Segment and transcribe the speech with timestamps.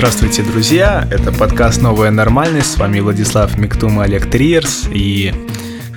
[0.00, 1.06] Здравствуйте, друзья!
[1.10, 2.72] Это подкаст «Новая нормальность».
[2.72, 4.88] С вами Владислав Миктум и Олег Триерс.
[4.90, 5.34] И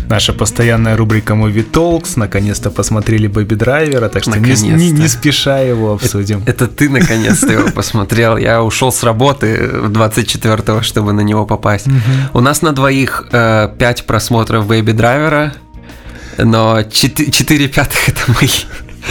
[0.09, 2.12] наша постоянная рубрика Movie Talks.
[2.18, 6.41] Наконец-то посмотрели Бэби Драйвера, так что не, не, не спеша его обсудим.
[6.45, 8.36] Это, это ты наконец-то его посмотрел.
[8.36, 9.55] Я ушел с работы
[9.86, 11.88] 24-го, чтобы на него попасть.
[12.34, 15.54] У нас на двоих э, 5 просмотров Бэби Драйвера,
[16.38, 18.49] но 4, 4 пятых это мои.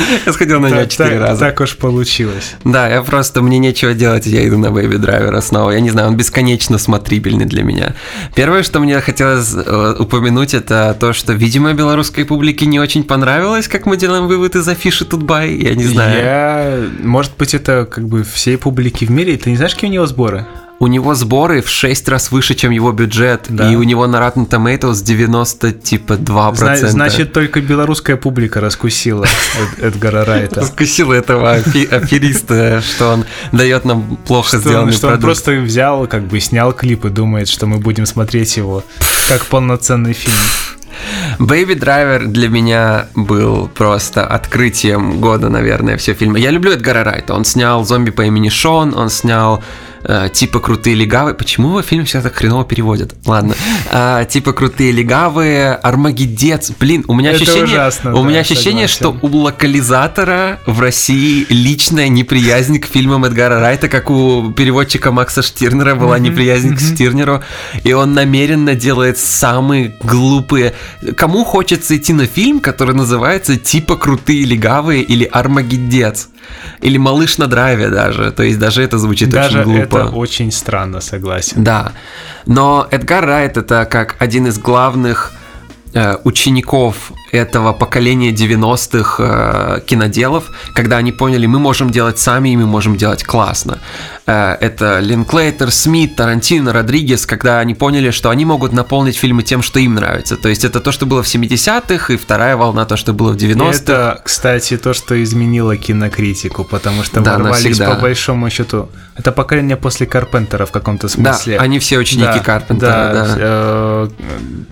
[0.27, 1.41] Я сходил на нее четыре раза.
[1.41, 2.55] Так уж получилось.
[2.65, 5.71] Да, я просто, мне нечего делать, я иду на Baby Driver снова.
[5.73, 7.95] Я не знаю, он бесконечно смотрибельный для меня.
[8.35, 13.69] Первое, что мне хотелось э, упомянуть, это то, что, видимо, белорусской публике не очень понравилось,
[13.69, 15.55] как мы делаем вывод из афиши Тутбай.
[15.55, 16.19] Я не знаю.
[16.19, 16.89] Я...
[17.03, 19.37] Может быть, это как бы всей публики в мире.
[19.37, 20.47] Ты не знаешь, какие у него сборы?
[20.83, 23.71] У него сборы в 6 раз выше, чем его бюджет, да.
[23.71, 26.57] и у него на Rotten Tomatoes 90 типа 2%.
[26.57, 29.25] Зна- значит, только белорусская публика раскусила
[29.81, 30.63] Эдгара Райта.
[30.63, 36.41] Раскусила этого афериста, что он дает нам плохо сделанный Что он просто взял, как бы
[36.41, 38.83] снял клип и думает, что мы будем смотреть его
[39.29, 40.35] как полноценный фильм.
[41.39, 46.41] Baby Driver для меня был просто открытием года, наверное, все фильмы.
[46.41, 47.35] Я люблю Эдгара Райта.
[47.35, 49.63] Он снял «Зомби по имени Шон», он снял
[50.05, 51.35] э, типа крутые легавые.
[51.35, 53.15] Почему фильм сейчас так хреново переводят?
[53.27, 53.55] Ладно.
[53.91, 56.73] Э, типа крутые легавые, Армагеддец.
[56.79, 59.21] Блин, у меня Это ощущение, ужасно, у да, меня ощущение, согласен.
[59.21, 65.43] что у локализатора в России личная неприязнь к фильмам Эдгара Райта, как у переводчика Макса
[65.43, 66.77] Штирнера была mm-hmm, неприязнь mm-hmm.
[66.77, 67.43] к Штирнеру,
[67.85, 70.75] и он намеренно делает самые глупые.
[71.17, 76.29] Кому хочется идти на фильм, который называется типа крутые легавые или Армагеддец?
[76.81, 78.33] Или малыш на драйве даже.
[78.33, 79.97] То есть даже это звучит даже очень глупо.
[79.99, 81.63] это очень странно, согласен.
[81.65, 81.93] Да.
[82.47, 85.33] Но Эдгар Райт это как один из главных
[85.95, 92.57] э, учеников этого поколения 90-х э, киноделов, когда они поняли, мы можем делать сами, и
[92.57, 93.79] мы можем делать классно.
[94.27, 99.63] Э, это Линклейтер, Смит, Тарантино, Родригес, когда они поняли, что они могут наполнить фильмы тем,
[99.63, 100.37] что им нравится.
[100.37, 103.37] То есть это то, что было в 70-х, и вторая волна, то, что было в
[103.37, 103.83] 90-х.
[103.83, 107.95] Это, кстати, то, что изменило кинокритику, потому что да, ворвались навсегда.
[107.95, 108.91] по большому счету.
[109.17, 111.57] Это поколение после Карпентера в каком-то смысле.
[111.57, 113.13] Да, они все ученики да, Карпентера, да.
[113.13, 113.37] да.
[113.39, 114.09] Э,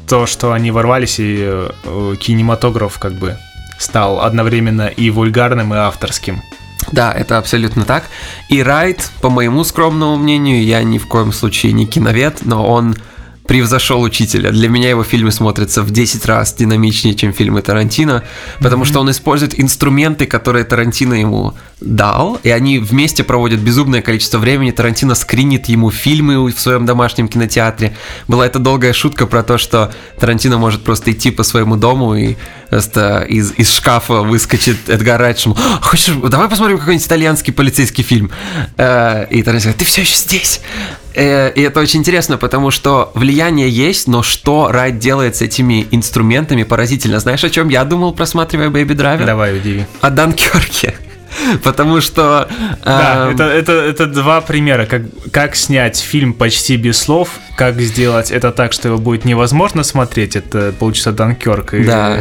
[0.06, 2.49] то, что они ворвались, и э, кинематограф
[2.98, 3.38] как бы
[3.78, 6.42] стал одновременно и вульгарным, и авторским.
[6.92, 8.04] Да, это абсолютно так.
[8.48, 12.96] И Райт, по моему скромному мнению, я ни в коем случае не киновед, но он
[13.50, 14.52] превзошел учителя.
[14.52, 18.22] Для меня его фильмы смотрятся в 10 раз динамичнее, чем фильмы Тарантино,
[18.60, 18.86] потому mm-hmm.
[18.86, 24.70] что он использует инструменты, которые Тарантино ему дал, и они вместе проводят безумное количество времени.
[24.70, 27.96] Тарантино скринит ему фильмы в своем домашнем кинотеатре.
[28.28, 29.90] Была эта долгая шутка про то, что
[30.20, 32.36] Тарантино может просто идти по своему дому и
[32.68, 38.30] просто из, из шкафа выскочит Эдгар Райт, что хочешь, давай посмотрим какой-нибудь итальянский полицейский фильм.
[38.76, 40.60] Э, и Тарантино говорит, ты все еще здесь.
[41.14, 45.86] Э, и это очень интересно, потому что влияние есть, но что Райт делает с этими
[45.90, 47.18] инструментами поразительно.
[47.18, 49.24] Знаешь, о чем я думал, просматривая Baby Driver?
[49.24, 49.86] Давай, удиви.
[50.00, 50.94] О Данкерке.
[51.62, 52.48] Потому что...
[52.84, 57.80] Да, э, это, это, это два примера, как, как снять фильм почти без слов, как
[57.80, 61.74] сделать это так, что его будет невозможно смотреть, это получится Данкерк.
[61.74, 62.18] И, да.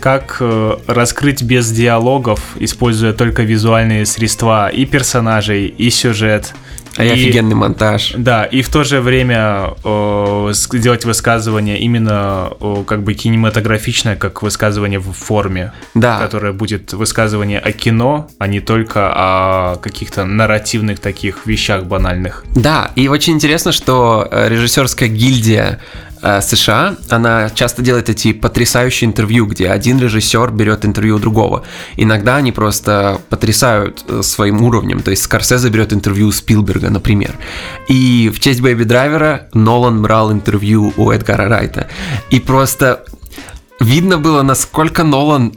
[0.00, 6.54] Как э, раскрыть без диалогов, используя только визуальные средства и персонажей, и сюжет.
[6.96, 8.14] А и, офигенный монтаж.
[8.16, 14.42] Да, и в то же время э, сделать высказывание именно э, как бы кинематографичное, как
[14.42, 15.72] высказывание в форме.
[15.94, 16.18] Да.
[16.18, 22.44] Которое будет высказывание о кино, а не только о каких-то нарративных таких вещах банальных.
[22.54, 25.80] Да, и очень интересно, что э, режиссерская гильдия
[26.22, 31.64] США, она часто делает эти потрясающие интервью, где один режиссер берет интервью у другого.
[31.96, 35.00] Иногда они просто потрясают э, своим уровнем.
[35.00, 37.36] То есть Скорсезе берет интервью у Спилберга, например.
[37.88, 41.88] И в честь Бэби Драйвера Нолан брал интервью у Эдгара Райта.
[42.30, 43.04] И просто
[43.80, 45.54] видно было, насколько Нолан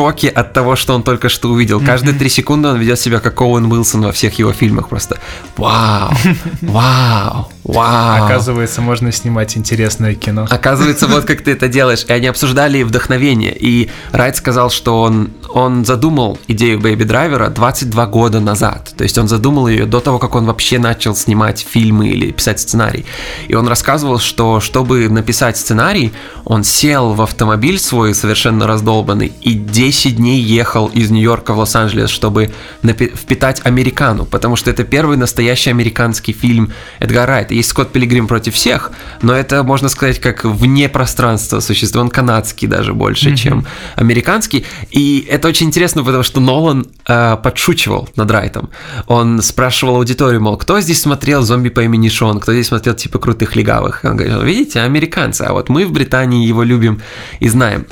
[0.00, 1.78] шоке от того, что он только что увидел.
[1.78, 4.88] Каждые три секунды он ведет себя как Оуэн Уилсон во всех его фильмах.
[4.88, 5.18] Просто
[5.58, 6.10] вау,
[6.62, 8.24] вау, вау.
[8.24, 10.46] Оказывается, можно снимать интересное кино.
[10.48, 12.06] Оказывается, вот как ты это делаешь.
[12.08, 13.54] И они обсуждали вдохновение.
[13.54, 18.94] И Райт сказал, что он, он задумал идею Бэйби Драйвера 22 года назад.
[18.96, 22.58] То есть он задумал ее до того, как он вообще начал снимать фильмы или писать
[22.58, 23.04] сценарий.
[23.48, 26.14] И он рассказывал, что чтобы написать сценарий,
[26.46, 32.10] он сел в автомобиль свой совершенно раздолбанный и 10 дней ехал из Нью-Йорка в Лос-Анджелес,
[32.10, 32.50] чтобы
[32.82, 37.54] впитать американу, потому что это первый настоящий американский фильм Эдгара Райта.
[37.54, 38.90] есть Скотт Пилигрим против всех,
[39.22, 42.04] но это, можно сказать, как вне пространства существует.
[42.04, 43.36] Он канадский даже больше, mm-hmm.
[43.36, 43.66] чем
[43.96, 44.64] американский.
[44.90, 48.70] И это очень интересно, потому что Нолан э, подшучивал над Райтом.
[49.06, 53.18] Он спрашивал аудиторию, мол, кто здесь смотрел «Зомби по имени Шон», кто здесь смотрел типа
[53.18, 54.00] «Крутых легавых».
[54.04, 57.00] Он говорит, видите, американцы, а вот мы в Британии его любим
[57.40, 57.86] и знаем.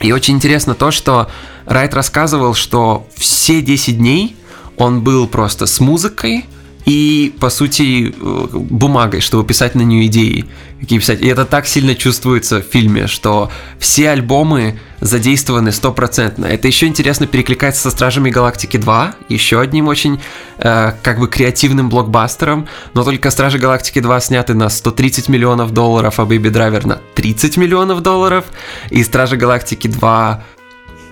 [0.00, 1.30] И очень интересно то, что
[1.66, 4.36] Райт рассказывал, что все 10 дней
[4.76, 6.46] он был просто с музыкой,
[6.84, 10.44] и, по сути, э, бумагой, чтобы писать на нее идеи.
[10.80, 11.22] Какие писать.
[11.22, 16.44] И это так сильно чувствуется в фильме, что все альбомы задействованы стопроцентно.
[16.44, 20.20] Это еще интересно перекликается со Стражами Галактики 2, еще одним очень
[20.58, 26.18] э, как бы креативным блокбастером, но только Стражи Галактики 2 сняты на 130 миллионов долларов,
[26.18, 28.44] а Baby Driver на 30 миллионов долларов,
[28.90, 30.44] и Стражи Галактики 2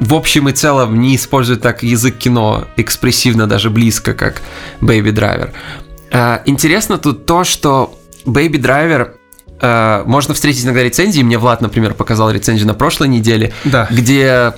[0.03, 4.43] в общем и целом не использует так язык кино экспрессивно, даже близко, как
[4.81, 5.51] Baby Driver.
[6.11, 9.13] А, интересно тут то, что Baby Driver
[9.61, 11.23] а, можно встретить иногда рецензии.
[11.23, 13.87] Мне Влад, например, показал рецензию на прошлой неделе, да.
[13.91, 14.55] где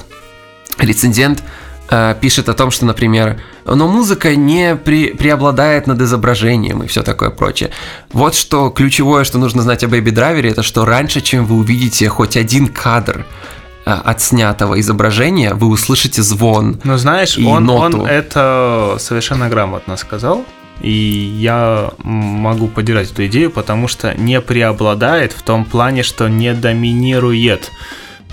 [0.78, 1.42] рецензент
[1.90, 7.02] а, пишет о том, что, например, но музыка не при, преобладает над изображением и все
[7.02, 7.70] такое прочее.
[8.12, 12.08] Вот что ключевое, что нужно знать о Baby Driver, это что раньше, чем вы увидите
[12.08, 16.80] хоть один кадр Э, отснятого изображения вы услышите звон.
[16.84, 18.00] Ну, знаешь, и он, ноту.
[18.00, 20.44] он это совершенно грамотно сказал.
[20.80, 26.52] И я могу поддержать эту идею, потому что не преобладает в том плане, что не
[26.52, 27.70] доминирует.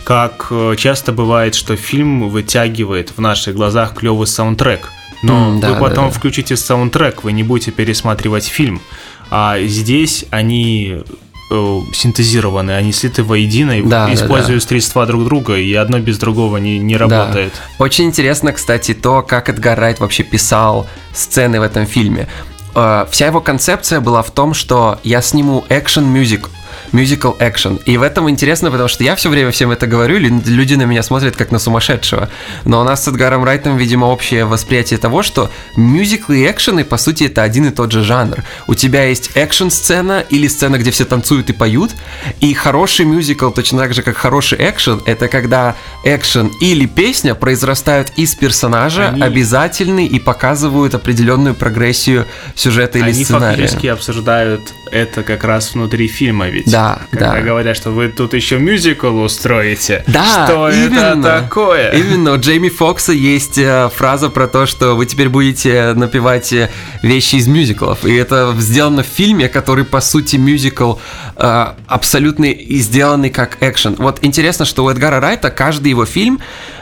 [0.04, 4.90] Как э, часто бывает, что фильм вытягивает в наших глазах клевый саундтрек.
[5.22, 6.18] Но mm, да, вы потом да, да.
[6.18, 8.82] включите саундтрек, вы не будете пересматривать фильм.
[9.30, 11.04] А здесь они
[11.94, 14.70] синтезированы, они слиты воедино и да, используют да, да.
[14.70, 17.54] средства друг друга, и одно без другого не, не работает.
[17.54, 17.84] Да.
[17.84, 22.28] Очень интересно, кстати, то, как Эдгар Райт вообще писал сцены в этом фильме.
[22.76, 26.50] Э, вся его концепция была в том, что я сниму экшен-мюзик
[26.92, 27.82] musical action.
[27.86, 31.04] И в этом интересно, потому что я все время всем это говорю, люди на меня
[31.04, 32.30] смотрят как на сумасшедшего.
[32.66, 36.98] Но у нас с Эдгаром Райтом, видимо, общее восприятие того, что мюзиклы и экшены, по
[36.98, 38.44] сути, это один и тот же жанр.
[38.68, 41.92] У тебя есть экшен-сцена или сцена, где все танцуют и поют,
[42.40, 48.12] и хороший мюзикл, точно так же, как хороший экшен, это когда экшен или песня произрастают
[48.16, 49.22] из персонажа, Они...
[49.22, 53.54] обязательный и показывают определенную прогрессию сюжета или Они сценария.
[53.54, 54.62] Они фактически обсуждают
[54.92, 56.70] это как раз внутри фильма ведь.
[56.70, 56.81] Да,
[57.12, 57.42] Когда да.
[57.42, 60.04] говорят, что вы тут еще мюзикл устроите.
[60.08, 61.92] Да, Что именно, это такое?
[61.92, 66.70] Именно, у Джейми Фокса есть э, фраза про то, что вы теперь будете напевать э,
[67.02, 68.06] вещи из мюзиклов.
[68.06, 70.96] И это сделано в фильме, который, по сути, мюзикл
[71.36, 73.96] э, абсолютно и сделанный как экшен.
[73.98, 76.40] Вот интересно, что у Эдгара Райта каждый его фильм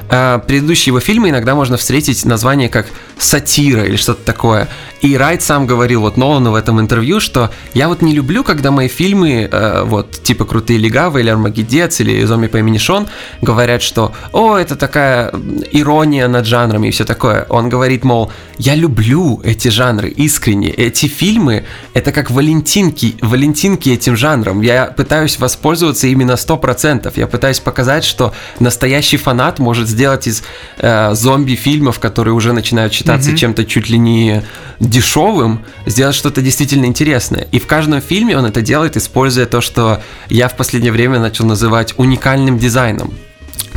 [0.09, 4.67] э, предыдущие его фильмы иногда можно встретить название как сатира или что-то такое.
[5.01, 8.71] И Райт сам говорил вот Нолану в этом интервью, что я вот не люблю, когда
[8.71, 13.07] мои фильмы, э, вот типа «Крутые легавы» или «Армагеддец» или «Зомби по имени Шон»
[13.41, 15.31] говорят, что «О, это такая
[15.71, 17.45] ирония над жанрами» и все такое.
[17.49, 20.69] Он говорит, мол, я люблю эти жанры искренне.
[20.69, 24.61] Эти фильмы— это как валентинки, валентинки этим жанром.
[24.61, 27.13] Я пытаюсь воспользоваться именно 100%.
[27.15, 30.43] Я пытаюсь показать, что настоящий фанат может сделать из
[30.77, 33.37] э, зомби-фильмов, которые уже начинают считаться mm-hmm.
[33.37, 34.43] чем-то чуть ли не
[34.79, 37.47] дешевым, сделать что-то действительно интересное.
[37.51, 41.45] И в каждом фильме он это делает, используя то, что я в последнее время начал
[41.45, 43.13] называть уникальным дизайном.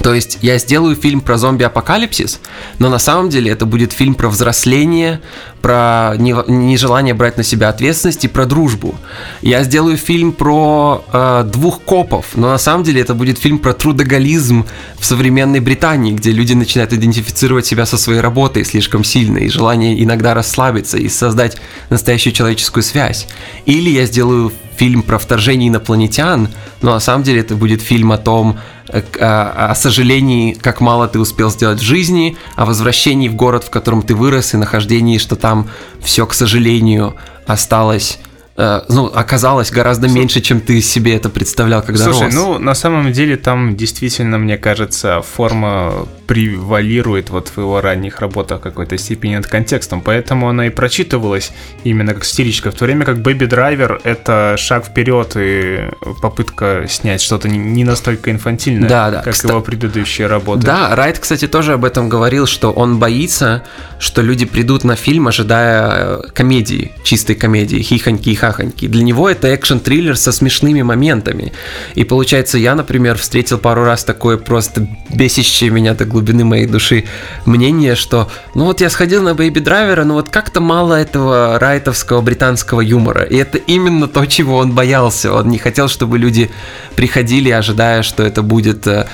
[0.02, 2.40] То есть я сделаю фильм про зомби-апокалипсис,
[2.78, 5.20] но на самом деле это будет фильм про взросление,
[5.60, 8.96] про нежелание брать на себя ответственность и про дружбу.
[9.42, 13.72] Я сделаю фильм про э, двух копов, но на самом деле это будет фильм про
[13.74, 14.66] трудоголизм
[14.98, 20.02] в современной Британии, где люди начинают идентифицировать себя со своей работой слишком сильно и желание
[20.02, 21.58] иногда расслабиться и создать
[21.90, 23.28] настоящую человеческую связь.
[23.66, 26.48] Или я сделаю фильм про вторжение инопланетян,
[26.80, 28.58] но на самом деле это будет фильм о том,
[28.92, 33.34] о, э, а, о сожалении, как мало ты успел сделать в жизни, о возвращении в
[33.34, 35.68] город, в котором ты вырос, и нахождении, что там
[36.00, 38.18] все, к сожалению, осталось
[38.56, 42.34] ну, оказалось гораздо Слушай, меньше, чем ты себе это представлял, когда Слушай, рос.
[42.34, 48.60] ну, на самом деле там действительно, мне кажется, форма превалирует вот в его ранних работах
[48.60, 51.52] в какой-то степени над контекстом, поэтому она и прочитывалась
[51.84, 55.88] именно как стиличка, в то время как Baby Driver— это шаг вперед и
[56.20, 59.22] попытка снять что-то не настолько инфантильное, да, да.
[59.22, 59.48] как Кста...
[59.48, 60.66] его предыдущие работы.
[60.66, 63.64] Да, Райт, кстати, тоже об этом говорил, что он боится,
[63.98, 68.88] что люди придут на фильм, ожидая э, комедии, чистой комедии, хихоньки хахоньки.
[68.88, 71.52] Для него это экшен-триллер со смешными моментами.
[71.94, 77.04] И получается, я, например, встретил пару раз такое просто бесящее меня до глубины моей души
[77.46, 82.20] мнение, что ну вот я сходил на Бэйби Драйвера, но вот как-то мало этого райтовского
[82.20, 83.22] британского юмора.
[83.22, 85.32] И это именно то, чего он боялся.
[85.32, 86.50] Он не хотел, чтобы люди
[86.96, 89.06] приходили, ожидая, что это будет э,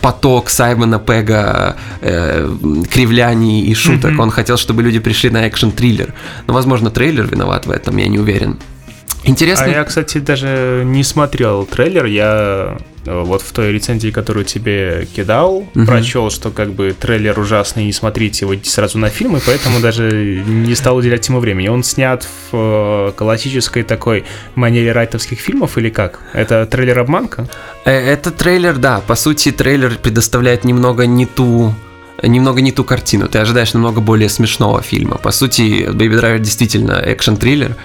[0.00, 2.48] поток Саймона Пега, э,
[2.92, 4.12] кривляний и шуток.
[4.12, 4.22] Mm-hmm.
[4.22, 6.12] Он хотел, чтобы люди пришли на экшен-триллер.
[6.46, 8.58] Но, возможно, трейлер виноват в этом, я не уверен.
[9.26, 9.66] Интересно.
[9.66, 12.04] А я, кстати, даже не смотрел трейлер.
[12.04, 15.86] Я э, вот в той рецензии, которую тебе кидал, угу.
[15.86, 20.42] прочел, что как бы трейлер ужасный, не смотрите его сразу на фильм, и поэтому даже
[20.46, 21.68] не стал уделять ему времени.
[21.68, 22.56] Он снят в
[23.08, 26.20] э, классической такой манере райтовских фильмов или как?
[26.32, 27.48] Это трейлер обманка?
[27.84, 29.00] Э, это трейлер, да.
[29.00, 31.74] По сути, трейлер предоставляет немного не ту
[32.22, 33.28] немного не ту картину.
[33.28, 35.18] Ты ожидаешь намного более смешного фильма.
[35.18, 37.76] По сути, Baby Driver действительно экшен-триллер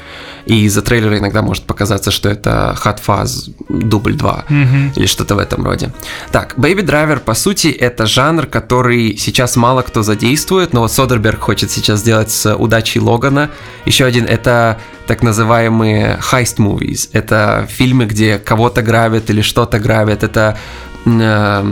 [0.45, 4.93] и из-за трейлера иногда может показаться, что это Hot Fuzz дубль 2 mm-hmm.
[4.95, 5.91] или что-то в этом роде.
[6.31, 11.39] Так, Baby Driver, по сути, это жанр, который сейчас мало кто задействует, но вот Содерберг
[11.39, 13.49] хочет сейчас сделать с удачей Логана.
[13.85, 17.09] Еще один— это так называемые heist movies.
[17.13, 20.23] Это фильмы, где кого-то грабят или что-то грабят.
[20.23, 20.57] Это
[21.05, 21.63] э,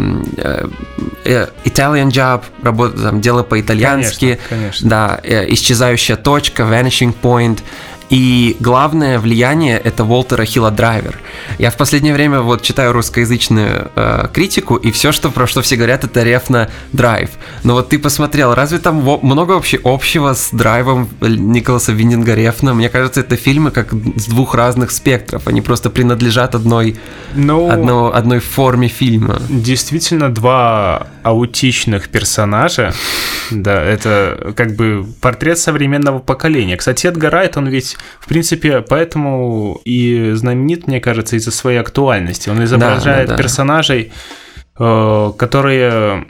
[1.24, 4.90] э, Italian Job, работа, там, дело по-итальянски, конечно, конечно.
[4.90, 7.60] да, э, исчезающая точка, vanishing point,
[8.10, 11.20] и главное влияние это Уолтера Хилла Драйвер.
[11.60, 15.76] Я в последнее время вот читаю русскоязычную э, критику, и все, что про что все
[15.76, 17.30] говорят, это рефна драйв.
[17.64, 22.74] Но вот ты посмотрел, разве там много вообще общего с драйвом Николаса Виндинга Рефна?
[22.74, 25.48] Мне кажется, это фильмы как с двух разных спектров.
[25.48, 26.98] Они просто принадлежат одной,
[27.36, 29.40] ну, одно, одной форме фильма.
[29.50, 32.94] Действительно, два аутичных персонажа.
[33.52, 36.78] Да, это как бы портрет современного поколения.
[36.78, 42.50] Кстати, Эдгар Райт, он ведь в принципе, поэтому и знаменит, мне кажется, из-за своей актуальности.
[42.50, 43.38] Он изображает да, да, да.
[43.38, 44.12] персонажей,
[44.78, 46.28] э, которые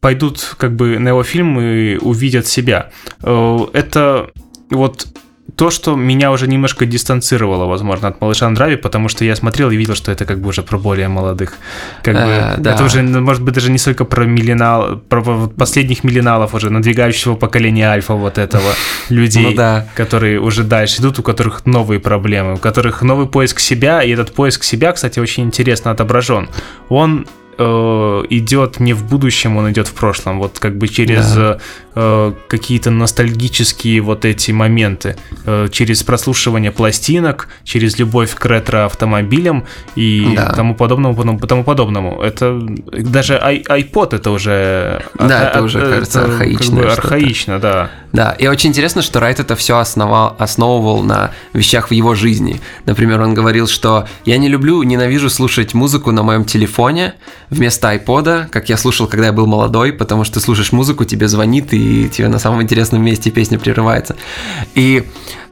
[0.00, 2.90] пойдут как бы на его фильм и увидят себя.
[3.22, 4.30] Э, это
[4.70, 5.06] вот
[5.54, 9.76] то, что меня уже немножко дистанцировало, возможно, от малыша Андрави, потому что я смотрел и
[9.76, 11.54] видел, что это как бы уже про более молодых.
[12.02, 12.74] Как бы, э, да.
[12.74, 17.36] Это уже, ну, может быть, даже не столько про миллинал, про последних миллиналов уже, надвигающего
[17.36, 18.72] поколения альфа вот этого
[19.08, 19.86] людей, ну, да.
[19.94, 24.34] которые уже дальше идут, у которых новые проблемы, у которых новый поиск себя, и этот
[24.34, 26.48] поиск себя, кстати, очень интересно отображен.
[26.88, 27.26] Он
[27.58, 30.38] э, идет не в будущем, он идет в прошлом.
[30.38, 31.58] Вот как бы через да.
[31.94, 40.34] э, какие-то ностальгические вот эти моменты, э, через прослушивание пластинок, через любовь к ретро-автомобилям и
[40.36, 40.52] да.
[40.52, 42.20] тому подобному, тому подобному.
[42.22, 45.02] Это даже iPod это уже...
[45.14, 46.76] Да, это уже, кажется, это, архаично.
[46.76, 47.90] Как бы архаично, да.
[48.12, 52.60] Да, и очень интересно, что Райт это все основал, основывал на вещах в его жизни.
[52.86, 57.14] Например, он говорил, что я не люблю, ненавижу слушать музыку на моем телефоне
[57.50, 61.72] вместо айпода, как я слушал, когда я был молодой, потому что слушаешь музыку, тебе звонит,
[61.72, 64.16] и тебе на самом интересном месте песня прерывается.
[64.74, 65.04] И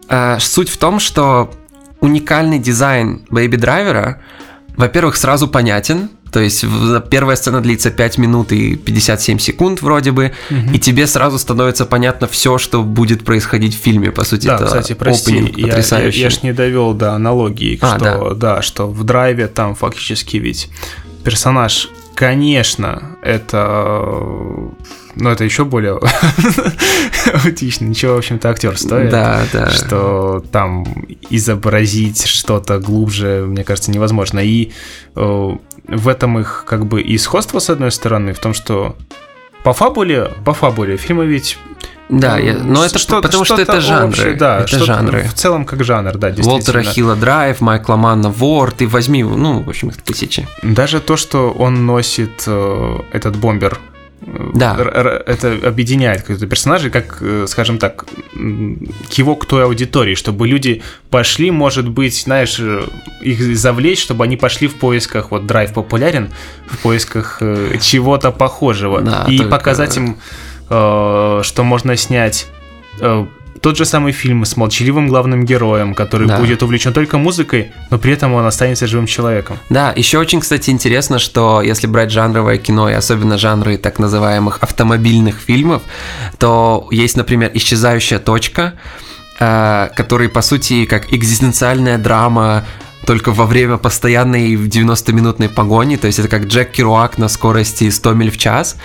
[0.09, 1.51] э, суть в том, что
[2.01, 4.17] уникальный дизайн Baby Driver,
[4.77, 6.65] во-первых, сразу понятен, то есть
[7.11, 10.73] первая сцена длится 5 минут и 57 секунд вроде бы, угу.
[10.73, 14.11] и тебе сразу становится понятно все, что будет происходить в фильме.
[14.11, 16.19] По сути, да, это кстати, прости, я, потрясающий.
[16.19, 18.35] Я, я ж не довел до аналогии, а, что, да.
[18.35, 20.71] да, что в драйве там фактически ведь
[21.25, 24.73] персонаж, конечно, это
[25.17, 26.01] но это еще более
[27.45, 27.85] аутично.
[27.85, 29.11] Ничего, в общем-то, актер стоит.
[29.11, 29.71] Да, да.
[29.71, 30.85] Что там
[31.31, 34.41] изобразить что-то глубже, мне кажется, невозможно.
[34.41, 34.73] И
[35.15, 38.97] э, в этом их как бы и сходство, с одной стороны, в том, что
[39.63, 41.59] по фабуле, по фабуле фильмы ведь
[42.21, 44.09] да, я, но это что, потому что это жанры.
[44.09, 45.25] Общее, да, это жанры.
[45.25, 46.55] В целом как жанр, да, действительно.
[46.55, 50.47] Уолтера Хилла Драйв, Майкла Манна Вор, ты возьми, ну, в общем, их тысячи.
[50.63, 53.79] Даже то, что он носит э, этот бомбер
[54.27, 54.77] да.
[55.27, 60.83] это объединяет каких-то персонажей, как, э, скажем так, к его к той аудитории, чтобы люди
[61.11, 62.85] пошли, может быть, знаешь, э,
[63.21, 66.31] их завлечь, чтобы они пошли в поисках, вот драйв популярен,
[66.67, 69.51] в поисках э, чего-то похожего, да, и только...
[69.51, 70.17] показать им,
[70.69, 72.47] что можно снять
[73.65, 76.39] тот же самый фильм с молчаливым главным героем, который да.
[76.39, 79.57] будет увлечен только музыкой, но при этом он останется живым человеком.
[79.71, 84.59] Да, еще очень, кстати, интересно, что если брать жанровое кино, и особенно жанры так называемых
[84.61, 85.81] автомобильных фильмов,
[86.39, 88.75] то есть, например, «Исчезающая точка»,
[89.41, 92.65] э, который, по сути, как экзистенциальная драма
[93.07, 98.13] только во время постоянной 90-минутной погони, то есть это как Джек Керуак на скорости 100
[98.13, 98.77] миль в час.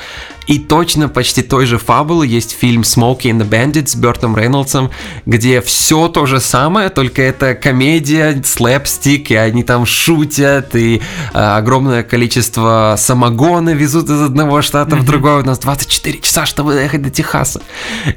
[0.49, 4.89] И точно почти той же фабулы есть фильм Smokey and the Bandit с Бертом Рейнольдсом,
[5.27, 11.03] где все то же самое, только это комедия, слэпстик, и они там шутят, и
[11.33, 15.01] а, огромное количество самогона везут из одного штата mm-hmm.
[15.01, 15.41] в другой.
[15.41, 17.61] У нас 24 часа, чтобы доехать до Техаса.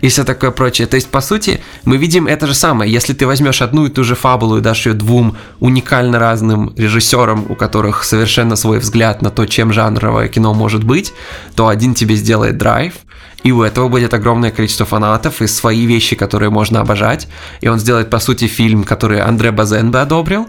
[0.01, 0.87] И все такое прочее.
[0.87, 2.91] То есть, по сути, мы видим это же самое.
[2.91, 7.45] Если ты возьмешь одну и ту же фабулу и дашь ее двум уникально разным режиссерам,
[7.51, 11.13] у которых совершенно свой взгляд на то, чем жанровое кино может быть,
[11.55, 12.95] то один тебе сделает драйв,
[13.43, 17.29] и у этого будет огромное количество фанатов и свои вещи, которые можно обожать.
[17.61, 20.49] И он сделает, по сути, фильм, который Андре Базен бы одобрил.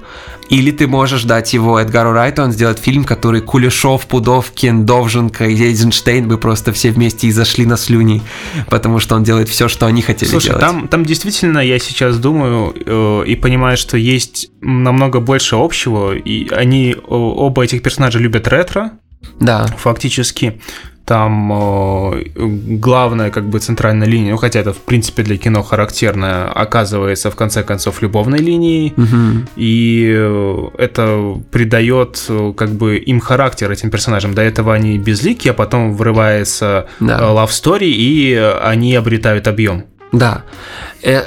[0.49, 5.55] Или ты можешь дать его Эдгару Райту, он сделает фильм, который Кулешов, Пудовкин, Довженко и
[5.55, 8.21] Эйзенштейн бы просто все вместе и зашли на слюни,
[8.69, 10.61] потому что он делает все, что они хотели Слушай, делать.
[10.61, 16.49] Там, там действительно, я сейчас думаю э, и понимаю, что есть намного больше общего, и
[16.49, 18.91] они оба этих персонажа любят ретро,
[19.39, 19.65] да.
[19.77, 20.59] Фактически
[21.05, 26.49] там э, главная как бы центральная линия, ну хотя это в принципе для кино характерно,
[26.51, 29.45] оказывается в конце концов любовной линией, угу.
[29.57, 34.33] и э, это придает э, как бы им характер этим персонажам.
[34.33, 37.19] До этого они безлики, а потом врывается да.
[37.19, 39.85] love story и они обретают объем.
[40.13, 40.43] Да.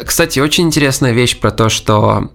[0.04, 2.30] Кстати, очень интересная вещь про то, что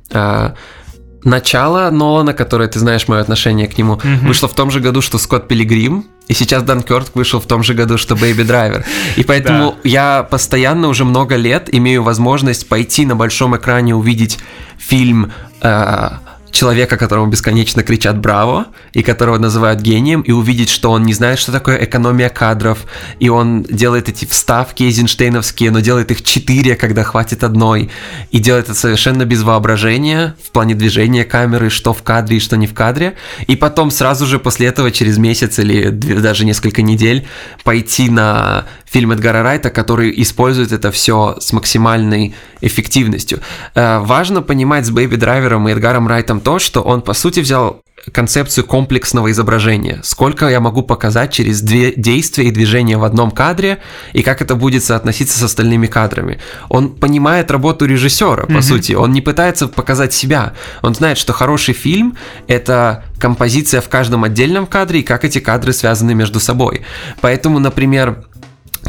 [1.24, 4.28] начало Нолана, которое ты знаешь мое отношение к нему, mm-hmm.
[4.28, 7.74] вышло в том же году, что Скотт Пилигрим, и сейчас Данкерк вышел в том же
[7.74, 8.86] году, что Бэйби Драйвер.
[9.18, 9.90] И поэтому да.
[9.90, 14.40] я постоянно уже много лет имею возможность пойти на большом экране увидеть
[14.78, 16.10] фильм э,
[16.52, 21.40] человека, которому бесконечно кричат «Браво!» и которого называют гением, и увидеть, что он не знает,
[21.40, 22.86] что такое экономия кадров,
[23.20, 27.90] и он делает эти вставки эйзенштейновские, но делает их четыре, когда хватит одной,
[28.32, 32.58] и делает это совершенно без воображения в плане движения камеры, что в кадре и что
[32.58, 33.16] не в кадре,
[33.48, 37.28] и потом сразу же после этого, через месяц или даже несколько недель,
[37.64, 43.40] пойти на фильм Эдгара Райта, который использует это все с максимальной эффективностью.
[43.74, 47.82] Э, важно понимать с Бэйби Драйвером и Эдгаром Райтом то, что он, по сути, взял
[48.12, 50.02] концепцию комплексного изображения.
[50.04, 53.80] Сколько я могу показать через две действия и движения в одном кадре,
[54.14, 56.40] и как это будет соотноситься с остальными кадрами.
[56.70, 58.62] Он понимает работу режиссера, по mm-hmm.
[58.62, 58.94] сути.
[58.94, 60.54] Он не пытается показать себя.
[60.82, 62.18] Он знает, что хороший фильм—
[62.48, 66.82] это композиция в каждом отдельном кадре, и как эти кадры связаны между собой.
[67.22, 68.26] Поэтому, например,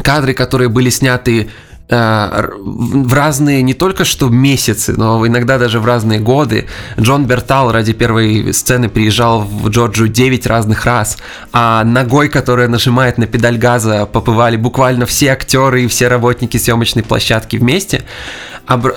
[0.03, 1.49] кадры, которые были сняты
[1.89, 6.67] в разные не только что месяцы, но иногда даже в разные годы.
[6.99, 11.17] Джон Бертал ради первой сцены приезжал в Джорджию 9 разных раз,
[11.51, 17.03] а ногой, которая нажимает на педаль газа, попывали буквально все актеры и все работники съемочной
[17.03, 18.03] площадки вместе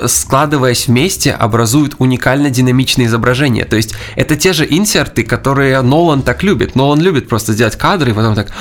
[0.06, 3.64] складываясь вместе, образуют уникально динамичные изображения.
[3.64, 6.76] То есть это те же инсерты, которые Нолан так любит.
[6.76, 8.52] Нолан любит просто сделать кадры и потом так,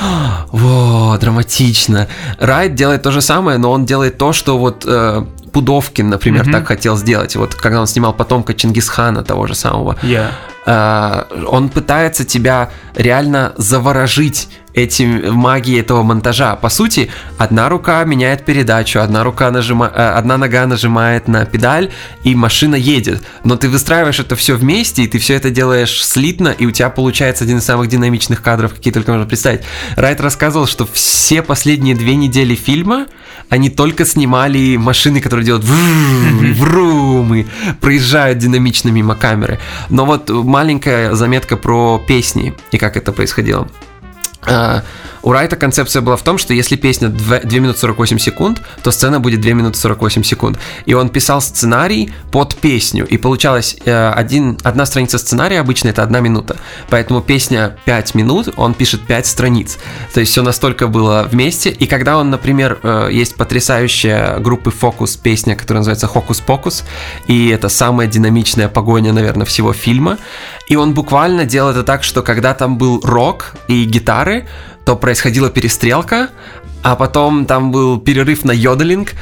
[0.52, 2.08] во, драматично.
[2.40, 6.52] Райт делает то же самое, но он делает то, что вот э, Пудовкин, например, mm-hmm.
[6.52, 7.36] так хотел сделать.
[7.36, 9.98] Вот когда он снимал потомка Чингисхана того же самого.
[10.02, 10.32] Yeah.
[10.66, 16.56] Э, он пытается тебя реально заворожить этим магией этого монтажа.
[16.58, 21.92] По сути, одна рука меняет передачу, одна рука нажимает, э, одна нога нажимает на педаль,
[22.24, 23.24] и машина едет.
[23.46, 26.90] Но ты выстраиваешь это все вместе, и ты все это делаешь слитно, и у тебя
[26.90, 29.62] получается один из самых динамичных кадров, какие только можно представить.
[29.96, 33.06] Райт рассказывал, что все последние две недели фильма
[33.50, 37.46] они только снимали машины, которые делают врум и
[37.82, 39.60] проезжают динамично мимо камеры.
[39.90, 43.68] Но вот маленькая заметка про песни и как это происходило.
[45.26, 48.92] У Райта концепция была в том, что если песня 2, 2 минуты 48 секунд, то
[48.92, 50.60] сцена будет 2 минуты 48 секунд.
[50.86, 53.08] И он писал сценарий под песню.
[53.08, 56.58] И получалось, э, один, одна страница сценария обычно это одна минута.
[56.92, 59.80] Поэтому песня 5 минут, он пишет 5 страниц.
[60.14, 61.72] То есть все настолько было вместе.
[61.72, 66.84] И когда он, например, э, есть потрясающая группы Фокус песня, которая называется Хокус Покус,
[67.26, 70.20] и это самая динамичная погоня, наверное, всего фильма.
[70.68, 74.46] И он буквально делал это так, что когда там был рок и гитары,
[74.86, 76.30] то происходила перестрелка,
[76.86, 79.14] а потом там был перерыв на йоделинг,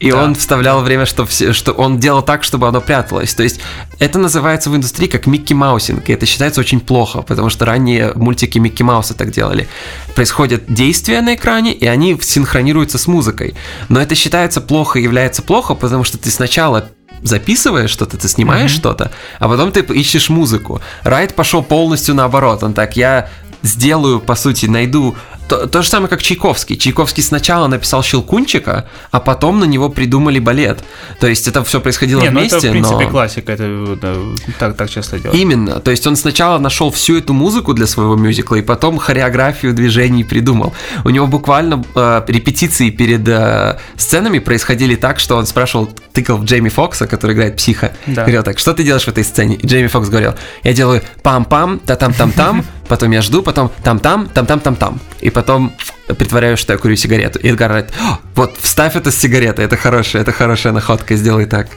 [0.00, 0.24] и да.
[0.24, 3.34] он вставлял время, что, все, что он делал так, чтобы оно пряталось.
[3.34, 3.60] То есть
[3.98, 8.12] это называется в индустрии как Микки Маусинг, и это считается очень плохо, потому что ранее
[8.14, 9.68] мультики Микки Мауса так делали.
[10.14, 13.54] Происходят действия на экране, и они синхронируются с музыкой.
[13.90, 16.88] Но это считается плохо и является плохо, потому что ты сначала
[17.22, 18.76] записываешь что-то, ты снимаешь mm-hmm.
[18.76, 20.80] что-то, а потом ты ищешь музыку.
[21.02, 22.62] Райт пошел полностью наоборот.
[22.62, 23.30] Он так, я
[23.64, 25.16] сделаю, по сути, найду
[25.48, 26.76] то, то же самое, как Чайковский.
[26.76, 30.82] Чайковский сначала написал Щелкунчика, а потом на него придумали балет.
[31.20, 33.10] То есть это все происходило Не, вместе, ну это, в принципе, но...
[33.10, 34.14] классика, это да,
[34.58, 35.38] так, так часто делают.
[35.38, 35.80] Именно.
[35.80, 40.24] То есть он сначала нашел всю эту музыку для своего мюзикла, и потом хореографию движений
[40.24, 40.72] придумал.
[41.04, 46.44] У него буквально э, репетиции перед э, сценами происходили так, что он спрашивал, тыкал в
[46.44, 48.22] Джейми Фокса, который играет психа, да.
[48.22, 49.56] говорил так, что ты делаешь в этой сцене?
[49.56, 55.00] И Джейми Фокс говорил, я делаю пам-пам, та-там-там-там, потом я жду, потом там-там, там-там-там-там.
[55.20, 55.72] И потом
[56.06, 57.38] притворяюсь, что я курю сигарету.
[57.38, 57.92] И Эдгар говорит,
[58.34, 61.68] вот, вставь это с сигаретой, это хорошая, это хорошая находка, сделай так.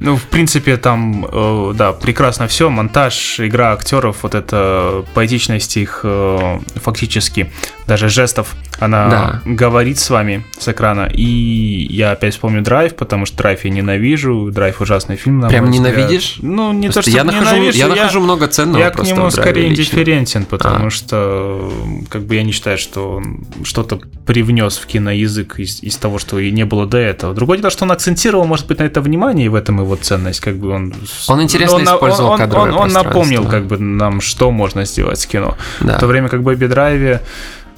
[0.00, 2.70] Ну, в принципе, там, э, да, прекрасно все.
[2.70, 7.52] Монтаж, игра актеров, вот эта поэтичность их э, фактически,
[7.86, 9.42] даже жестов, она да.
[9.44, 11.06] говорит с вами с экрана.
[11.12, 14.50] И я опять вспомню Драйв, потому что Драйв я ненавижу.
[14.50, 16.36] Драйв ужасный фильм, на Прям ненавидишь?
[16.40, 17.78] Ну, не то, что я нахожу, ненавижу.
[17.78, 20.90] Я, я нахожу много ценного Я к нему скорее индифферентен, потому а.
[20.90, 21.70] что,
[22.08, 26.38] как бы, я не считаю, что он что-то привнес в киноязык из, из того, что
[26.38, 27.34] и не было до этого.
[27.34, 30.40] Другое дело, что он акцентировал, может быть, на это внимание, и в этом его ценность,
[30.40, 30.94] как бы он...
[31.28, 34.84] Он интересно он, использовал он, кадровое он, он, он напомнил, как бы, нам, что можно
[34.84, 35.56] сделать с кино.
[35.80, 35.96] Да.
[35.96, 37.20] В то время как Baby Driver е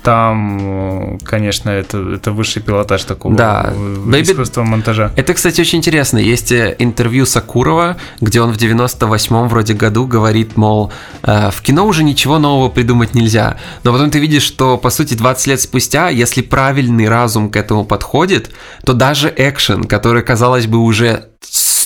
[0.02, 3.72] там, конечно, это, это высший пилотаж такого да.
[4.16, 5.12] искусства монтажа.
[5.16, 6.18] Это, кстати, очень интересно.
[6.18, 11.86] Есть э, интервью Сакурова, где он в 98-м вроде году говорит, мол, э, в кино
[11.86, 13.58] уже ничего нового придумать нельзя.
[13.84, 17.84] Но потом ты видишь, что, по сути, 20 лет спустя, если правильный разум к этому
[17.84, 18.50] подходит,
[18.84, 21.28] то даже экшен, который, казалось бы, уже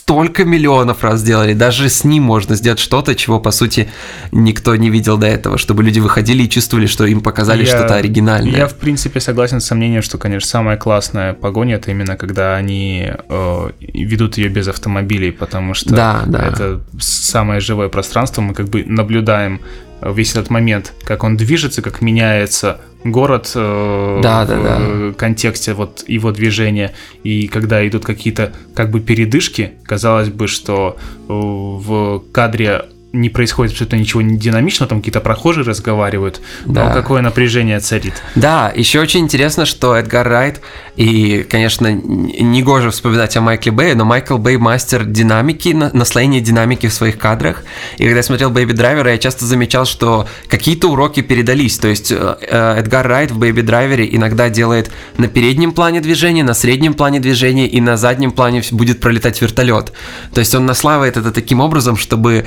[0.07, 1.53] столько миллионов раз сделали.
[1.53, 3.89] Даже с ним можно сделать что-то, чего, по сути,
[4.31, 7.97] никто не видел до этого, чтобы люди выходили и чувствовали, что им показали я, что-то
[7.97, 8.57] оригинальное.
[8.57, 13.11] Я, в принципе, согласен с сомнением, что, конечно, самая классная погоня это именно когда они
[13.29, 16.47] э, ведут ее без автомобилей, потому что да, да.
[16.47, 18.43] это самое живое пространство.
[18.43, 19.61] Мы как бы наблюдаем
[20.03, 25.13] весь этот момент, как он движется, как меняется город э, да, в да, да.
[25.17, 26.93] контексте вот его движения.
[27.23, 32.87] И когда идут какие-то как бы передышки, казалось бы, что э, в кадре
[33.21, 36.89] не происходит абсолютно ничего не динамичного, там какие-то прохожие разговаривают, да.
[36.89, 38.15] но какое напряжение царит.
[38.35, 40.61] Да, еще очень интересно, что Эдгар Райт,
[40.97, 46.87] и, конечно, не гоже вспоминать о Майкле Бэе, но Майкл Бэй мастер динамики, наслоения динамики
[46.87, 47.65] в своих кадрах,
[47.99, 51.89] и когда я смотрел Baby Driver а, я часто замечал, что какие-то уроки передались, то
[51.89, 56.45] есть э, э, Эдгар Райт в Baby Driver е иногда делает на переднем плане движения,
[56.45, 59.93] на среднем плане движения и на заднем плане будет пролетать вертолет.
[60.33, 62.47] То есть он наслаивает это таким образом, чтобы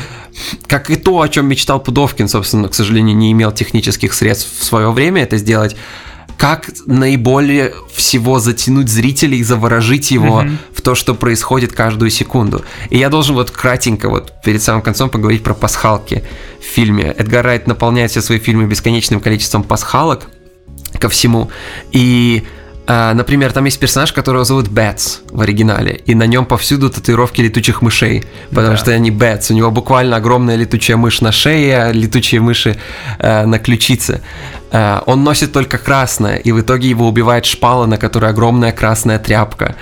[0.68, 4.64] как и то, о чем мечтал Пудовкин, собственно, к сожалению, не имел технических средств в
[4.64, 5.76] свое время это сделать,
[6.40, 10.58] как наиболее всего затянуть зрителей, заворожить его mm-hmm.
[10.74, 12.64] в то, что происходит каждую секунду.
[12.90, 16.24] И я должен вот кратенько вот перед самым концом поговорить про пасхалки
[16.62, 17.14] в фильме.
[17.18, 20.30] Эдгар Райт наполняет все свои фильмы бесконечным количеством пасхалок
[20.98, 21.52] ко всему.
[21.92, 22.46] И
[22.90, 27.82] например, там есть персонаж, которого зовут Бэтс в оригинале, и на нем повсюду татуировки летучих
[27.84, 28.78] мышей, потому да.
[28.78, 29.52] что они Бэтс.
[29.52, 32.78] У него буквально огромная летучая мышь на шее, летучие мыши
[33.20, 34.22] э, на ключице.
[34.72, 39.20] Э, он носит только красное, и в итоге его убивает шпала, на которой огромная красная
[39.20, 39.76] тряпка.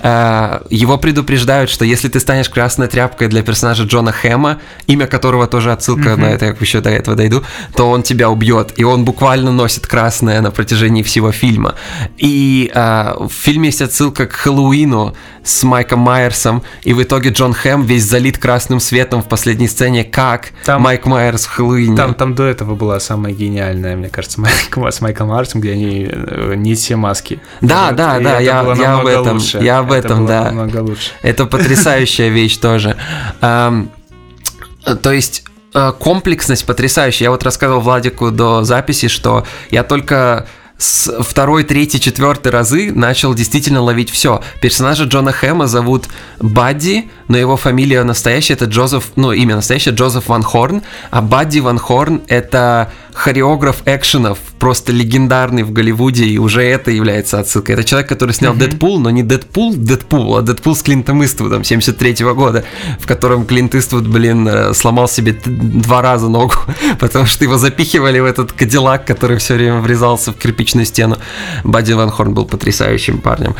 [0.00, 5.46] Э, его предупреждают, что если ты станешь красной тряпкой для персонажа Джона Хэма, имя которого
[5.46, 6.16] тоже отсылка mm-hmm.
[6.16, 7.42] на это, я еще до этого дойду,
[7.76, 8.72] то он тебя убьет.
[8.76, 11.74] И он буквально носит красное на протяжении всего фильма.
[12.16, 17.52] И э, в фильме есть отсылка к Хэллоуину с Майком Майерсом, и в итоге Джон
[17.52, 21.96] Хэм весь залит красным светом в последней сцене, как там, Майк Майерс в Хэллоуине.
[21.96, 25.72] Там, там до этого была самая гениальная, мне кажется, с, Майк, с Майком Марсом, где
[25.72, 27.40] они э, не все маски.
[27.60, 29.58] Да, вот, да, да, я, я об этом, лучше.
[29.58, 30.44] я об это этом, да.
[30.44, 31.12] Намного лучше.
[31.22, 32.96] Это потрясающая вещь тоже.
[33.40, 37.26] То есть э, комплексность потрясающая.
[37.26, 43.32] Я вот рассказывал Владику до записи, что я только с второй, третий, четвертый разы начал
[43.32, 44.42] действительно ловить все.
[44.60, 46.08] Персонажа Джона Хэма зовут
[46.40, 51.60] Бадди, но его фамилия настоящая это Джозеф, ну, имя настоящее Джозеф Ван Хорн, а Бадди
[51.60, 57.76] Ван Хорн это хореограф экшенов, просто легендарный в Голливуде, и уже это является отсылкой.
[57.76, 62.24] Это человек, который снял Дэдпул, но не Дэдпул, Дэдпул, а Дэдпул с Клинтом Иствудом 73
[62.24, 62.64] -го года,
[62.98, 66.54] в котором Клинт Иствуд, блин, э, сломал себе два раза ногу,
[66.98, 71.16] потому что его запихивали в этот кадиллак, который все время врезался в кирпичную стену.
[71.62, 73.54] Бадди Ван Хорн был потрясающим парнем.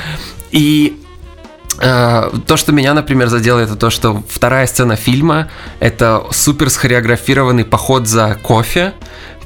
[0.50, 1.00] И
[1.80, 5.48] э, то, что меня, например, задело, это то, что вторая сцена фильма—
[5.80, 8.92] это супер схореографированный поход за кофе,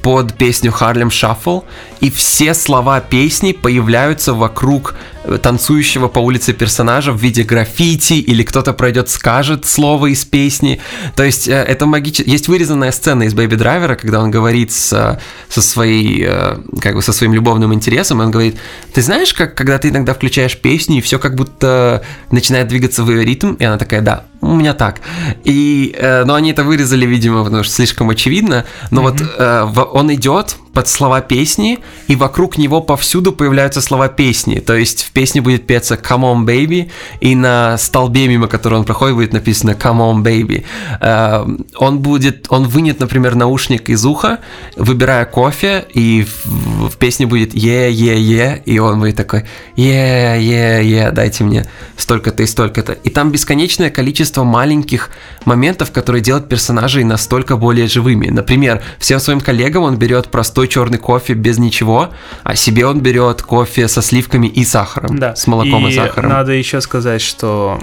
[0.01, 1.63] под песню Harlem Shuffle,
[1.99, 4.95] и все слова песни появляются вокруг
[5.41, 10.79] танцующего по улице персонажа в виде граффити, или кто-то пройдет, скажет слово из песни.
[11.15, 12.29] То есть э, это магически...
[12.29, 17.01] Есть вырезанная сцена из Бэйби Драйвера, когда он говорит с, со, своей, э, как бы
[17.01, 18.57] со своим любовным интересом, и он говорит,
[18.93, 23.11] ты знаешь, как когда ты иногда включаешь песню, и все как будто начинает двигаться в
[23.11, 25.01] ее ритм, и она такая, да, у меня так.
[25.43, 28.65] И, э, но они это вырезали, видимо, потому что слишком очевидно.
[28.89, 29.65] Но mm-hmm.
[29.65, 34.59] вот э, он идет под слова песни, и вокруг него повсюду появляются слова песни.
[34.59, 36.89] То есть в песне будет петься «Come on, baby»,
[37.21, 40.63] и на столбе, мимо которого он проходит, будет написано «Come on, baby».
[41.01, 41.45] Э,
[41.77, 44.39] он будет, он вынет, например, наушник из уха,
[44.75, 50.83] выбирая кофе, и в, песне будет «Yeah, yeah, yeah», и он будет такой «Yeah, yeah,
[50.83, 51.65] yeah, дайте мне
[51.97, 52.93] столько-то и столько-то».
[52.93, 55.09] И там бесконечное количество маленьких
[55.45, 58.27] моментов, которые делают персонажей настолько более живыми.
[58.27, 60.27] Например, всем своим коллегам он берет
[60.59, 62.09] простой черный кофе без ничего,
[62.43, 65.17] а себе он берет кофе со сливками и сахаром.
[65.17, 65.33] Да.
[65.33, 66.29] С молоком и, и сахаром.
[66.29, 67.79] Надо еще сказать, что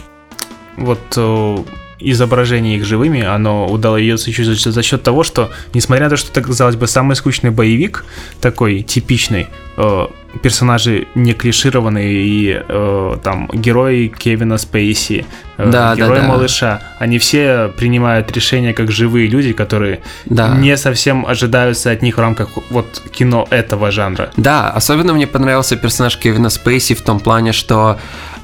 [0.76, 1.56] вот э,
[2.00, 6.42] изображение их живыми, оно удалось еще за, счет того, что, несмотря на то, что это,
[6.42, 8.04] казалось бы, самый скучный боевик,
[8.42, 9.46] такой типичный,
[9.78, 10.06] э,
[10.42, 15.26] персонажи не клишированные, и э, там герои Кевина Спейси,
[15.58, 16.28] э, да, герои да, да.
[16.28, 20.56] малыша, они все принимают решения как живые люди, которые да.
[20.56, 24.30] не совсем ожидаются от них в рамках вот кино этого жанра.
[24.36, 27.98] Да, особенно мне понравился персонаж Кевина Спейси в том плане, что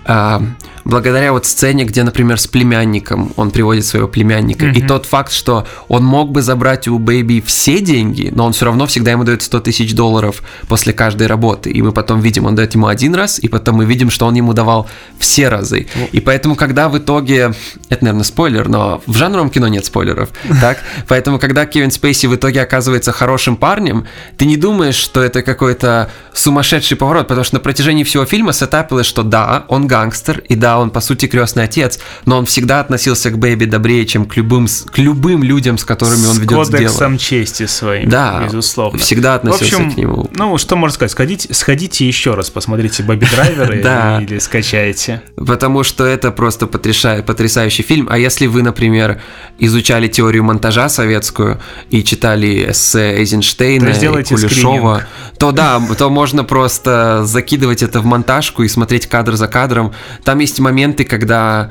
[0.04, 0.40] э,
[0.84, 4.78] благодаря вот сцене, где, например, с племянником, он приводит своего племянника, mm-hmm.
[4.78, 8.66] и тот факт, что он мог бы забрать у Бэйби все деньги, но он все
[8.66, 12.54] равно всегда ему дает 100 тысяч долларов после каждой работы, и мы потом видим, он
[12.54, 15.80] дает ему один раз, и потом мы видим, что он ему давал все разы.
[15.80, 16.08] Mm-hmm.
[16.12, 17.52] И поэтому, когда в итоге,
[17.88, 20.78] это, наверное, спойлер, но в жанровом кино нет спойлеров, так?
[21.08, 26.10] Поэтому, когда Кевин Спейси в итоге оказывается хорошим парнем, ты не думаешь, что это какой-то
[26.32, 30.71] сумасшедший поворот, потому что на протяжении всего фильма сетапилось, что да, он гангстер, и да,
[30.78, 34.66] он по сути крестный отец, но он всегда относился к Бэби добрее, чем к любым,
[34.66, 36.64] к любым людям, с которыми он ведет дело.
[36.64, 38.98] С кодексом чести своим, да, безусловно.
[38.98, 40.30] всегда относился В общем, к нему.
[40.34, 45.22] Ну, что можно сказать, сходите, сходите еще раз, посмотрите Бэби Драйвера или скачайте.
[45.36, 49.20] Потому что это просто потрясающий фильм, а если вы, например,
[49.58, 55.04] изучали теорию монтажа советскую и читали эссе Эйзенштейна и Кулешова,
[55.38, 59.92] то да, то можно просто закидывать это в монтажку и смотреть кадр за кадром.
[60.24, 61.70] Там есть моменты, когда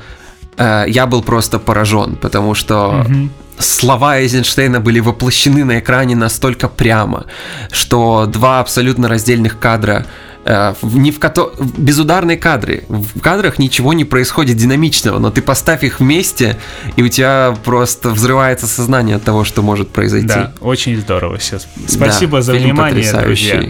[0.58, 3.30] э, я был просто поражен, потому что угу.
[3.58, 7.26] слова Эйзенштейна были воплощены на экране настолько прямо,
[7.72, 10.06] что два абсолютно раздельных кадра
[10.46, 11.52] э, не в кото...
[11.78, 12.84] безударные кадры.
[12.90, 16.58] В кадрах ничего не происходит динамичного, но ты поставь их вместе,
[16.96, 20.28] и у тебя просто взрывается сознание от того, что может произойти.
[20.28, 21.68] Да, очень здорово сейчас.
[21.88, 23.64] Спасибо да, за внимание, друзья.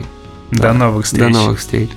[0.51, 1.21] Да, До новых встреч.
[1.21, 1.89] До новых встреч.